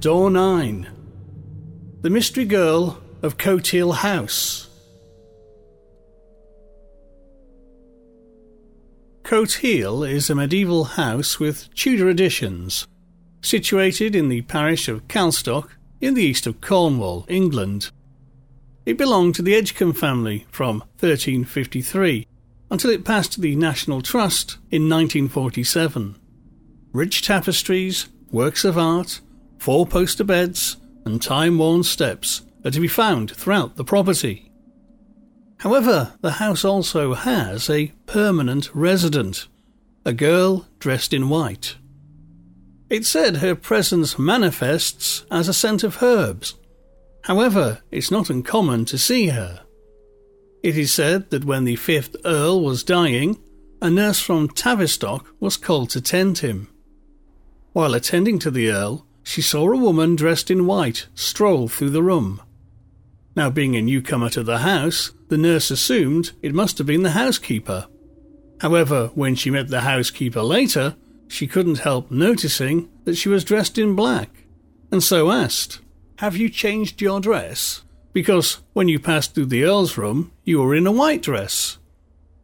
[0.00, 0.88] Door 9
[2.00, 4.66] The Mystery Girl of Cotehele House.
[9.24, 12.86] Cotehele is a medieval house with Tudor additions,
[13.42, 17.90] situated in the parish of Calstock in the east of Cornwall, England.
[18.86, 22.26] It belonged to the Edgcumbe family from 1353
[22.70, 26.16] until it passed to the National Trust in 1947.
[26.94, 29.20] Rich tapestries, works of art,
[29.60, 34.50] four poster beds, and time worn steps are to be found throughout the property.
[35.58, 39.46] However, the house also has a permanent resident,
[40.04, 41.76] a girl dressed in white.
[42.88, 46.54] It said her presence manifests as a scent of herbs.
[47.24, 49.60] However, it's not uncommon to see her.
[50.62, 53.38] It is said that when the fifth Earl was dying,
[53.82, 56.68] a nurse from Tavistock was called to tend him.
[57.72, 62.02] While attending to the Earl, she saw a woman dressed in white stroll through the
[62.02, 62.42] room.
[63.36, 67.12] Now, being a newcomer to the house, the nurse assumed it must have been the
[67.12, 67.86] housekeeper.
[68.60, 70.96] However, when she met the housekeeper later,
[71.28, 74.30] she couldn't help noticing that she was dressed in black,
[74.90, 75.78] and so asked,
[76.16, 77.84] Have you changed your dress?
[78.12, 81.78] Because when you passed through the Earl's room, you were in a white dress.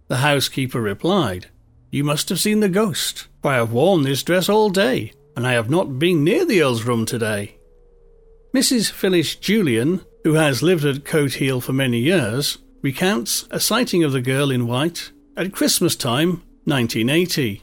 [0.06, 1.46] The housekeeper replied,
[1.90, 5.46] You must have seen the ghost, for I have worn this dress all day, and
[5.46, 7.56] I have not been near the Earl's room today.
[8.54, 8.90] Mrs.
[8.90, 14.22] Phyllis Julian, who has lived at Cotehele for many years, recounts a sighting of the
[14.22, 17.62] girl in white at Christmas time, 1980.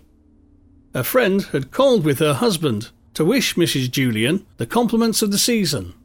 [0.93, 3.89] A friend had called with her husband to wish Mrs.
[3.89, 5.95] Julian the compliments of the season.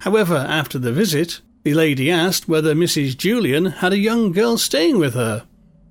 [0.00, 3.16] However, after the visit, the lady asked whether Mrs.
[3.16, 5.46] Julian had a young girl staying with her,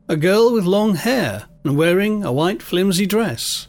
[0.08, 3.68] a girl with long hair and wearing a white flimsy dress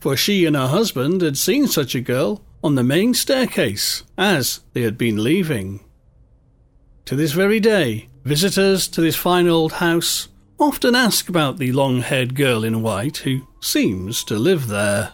[0.00, 4.60] for she and her husband had seen such a girl on the main staircase as
[4.72, 5.80] they had been leaving.
[7.06, 10.28] To this very day, visitors to this fine old house
[10.58, 15.12] often ask about the long haired girl in white who seems to live there.